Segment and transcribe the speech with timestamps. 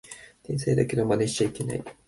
[0.41, 1.83] 天才だけどマネしちゃいけない